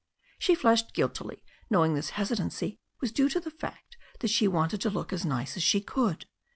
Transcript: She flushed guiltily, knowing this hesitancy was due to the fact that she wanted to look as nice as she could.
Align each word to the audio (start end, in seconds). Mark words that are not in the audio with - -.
She 0.39 0.55
flushed 0.55 0.95
guiltily, 0.95 1.43
knowing 1.69 1.93
this 1.93 2.09
hesitancy 2.17 2.79
was 3.01 3.11
due 3.11 3.29
to 3.29 3.39
the 3.39 3.51
fact 3.51 3.97
that 4.21 4.29
she 4.29 4.47
wanted 4.47 4.81
to 4.81 4.89
look 4.89 5.13
as 5.13 5.25
nice 5.27 5.55
as 5.55 5.61
she 5.61 5.79
could. 5.79 6.25